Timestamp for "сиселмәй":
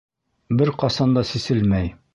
1.35-1.95